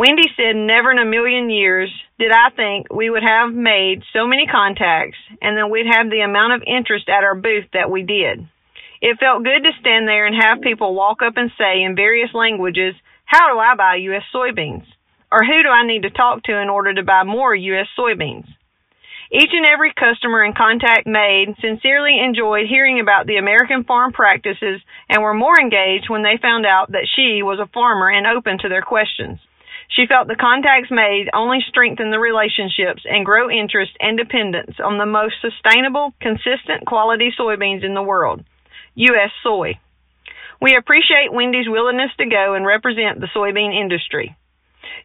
Wendy 0.00 0.32
said, 0.34 0.56
Never 0.56 0.90
in 0.92 0.98
a 0.98 1.04
million 1.04 1.50
years 1.50 1.92
did 2.18 2.32
I 2.32 2.48
think 2.56 2.88
we 2.88 3.10
would 3.10 3.22
have 3.22 3.52
made 3.52 4.00
so 4.16 4.26
many 4.26 4.46
contacts 4.46 5.18
and 5.42 5.58
that 5.58 5.68
we'd 5.68 5.92
have 5.92 6.08
the 6.08 6.24
amount 6.24 6.54
of 6.54 6.64
interest 6.66 7.10
at 7.10 7.22
our 7.22 7.34
booth 7.34 7.68
that 7.74 7.90
we 7.90 8.00
did. 8.00 8.48
It 9.02 9.20
felt 9.20 9.44
good 9.44 9.60
to 9.60 9.76
stand 9.78 10.08
there 10.08 10.24
and 10.24 10.34
have 10.40 10.64
people 10.64 10.94
walk 10.94 11.20
up 11.20 11.36
and 11.36 11.52
say 11.58 11.82
in 11.82 12.00
various 12.00 12.32
languages, 12.32 12.94
How 13.26 13.52
do 13.52 13.58
I 13.58 13.76
buy 13.76 13.96
U.S. 14.08 14.24
soybeans? 14.34 14.88
Or 15.30 15.44
who 15.44 15.60
do 15.60 15.68
I 15.68 15.86
need 15.86 16.08
to 16.08 16.16
talk 16.16 16.44
to 16.44 16.56
in 16.56 16.70
order 16.70 16.94
to 16.94 17.02
buy 17.04 17.24
more 17.24 17.54
U.S. 17.54 17.88
soybeans? 17.92 18.48
Each 19.30 19.52
and 19.52 19.66
every 19.66 19.92
customer 19.92 20.40
and 20.40 20.56
contact 20.56 21.06
made 21.06 21.60
sincerely 21.60 22.16
enjoyed 22.24 22.72
hearing 22.72 23.00
about 23.00 23.26
the 23.26 23.36
American 23.36 23.84
farm 23.84 24.14
practices 24.14 24.80
and 25.10 25.20
were 25.20 25.34
more 25.34 25.60
engaged 25.60 26.08
when 26.08 26.22
they 26.22 26.40
found 26.40 26.64
out 26.64 26.90
that 26.92 27.06
she 27.14 27.42
was 27.42 27.60
a 27.60 27.68
farmer 27.68 28.08
and 28.08 28.26
open 28.26 28.56
to 28.60 28.70
their 28.70 28.80
questions. 28.80 29.38
She 29.90 30.06
felt 30.06 30.28
the 30.28 30.38
contacts 30.38 30.90
made 30.90 31.26
only 31.34 31.58
strengthen 31.68 32.10
the 32.10 32.22
relationships 32.22 33.02
and 33.04 33.26
grow 33.26 33.50
interest 33.50 33.90
and 33.98 34.16
dependence 34.16 34.78
on 34.78 34.98
the 34.98 35.06
most 35.06 35.34
sustainable, 35.42 36.14
consistent 36.20 36.86
quality 36.86 37.30
soybeans 37.38 37.84
in 37.84 37.94
the 37.94 38.02
world, 38.02 38.44
U.S. 38.94 39.30
soy. 39.42 39.78
We 40.62 40.76
appreciate 40.76 41.32
Wendy's 41.32 41.68
willingness 41.68 42.10
to 42.18 42.26
go 42.28 42.54
and 42.54 42.64
represent 42.64 43.18
the 43.18 43.28
soybean 43.34 43.74
industry. 43.74 44.36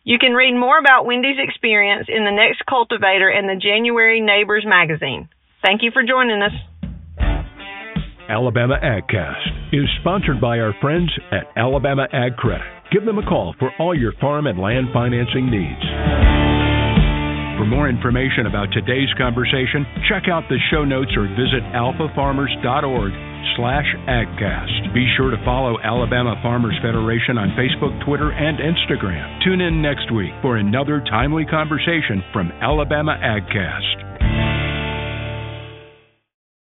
You 0.04 0.20
can 0.20 0.34
read 0.34 0.54
more 0.54 0.78
about 0.78 1.06
Wendy's 1.06 1.40
experience 1.40 2.08
in 2.08 2.24
the 2.24 2.32
next 2.32 2.62
cultivator 2.70 3.30
and 3.30 3.50
the 3.50 3.60
January 3.60 4.22
Neighbors 4.22 4.66
magazine. 4.68 5.30
Thank 5.64 5.82
you 5.82 5.90
for 5.92 6.04
joining 6.04 6.44
us. 6.44 6.54
Alabama 8.30 8.76
AgCast 8.84 9.74
is 9.74 9.90
sponsored 10.02 10.40
by 10.40 10.60
our 10.60 10.74
friends 10.80 11.12
at 11.32 11.46
Alabama 11.56 12.08
Ag 12.12 12.36
Credit. 12.38 12.75
Give 12.96 13.04
them 13.04 13.20
a 13.20 13.28
call 13.28 13.54
for 13.60 13.76
all 13.78 13.92
your 13.92 14.14
farm 14.22 14.48
and 14.48 14.56
land 14.58 14.88
financing 14.94 15.52
needs. 15.52 15.84
For 17.60 17.68
more 17.68 17.92
information 17.92 18.48
about 18.48 18.72
today's 18.72 19.12
conversation, 19.18 19.84
check 20.08 20.32
out 20.32 20.48
the 20.48 20.56
show 20.72 20.86
notes 20.88 21.12
or 21.20 21.28
visit 21.36 21.60
alfafarmers.org 21.76 23.12
slash 23.60 23.90
agcast. 24.08 24.94
Be 24.94 25.12
sure 25.18 25.30
to 25.30 25.44
follow 25.44 25.76
Alabama 25.84 26.40
Farmers 26.42 26.80
Federation 26.82 27.36
on 27.38 27.52
Facebook, 27.60 27.92
Twitter, 28.08 28.32
and 28.32 28.64
Instagram. 28.64 29.44
Tune 29.44 29.60
in 29.60 29.82
next 29.82 30.08
week 30.16 30.32
for 30.42 30.56
another 30.56 31.04
timely 31.12 31.44
conversation 31.44 32.24
from 32.32 32.48
Alabama 32.64 33.20
AgCast. 33.20 34.05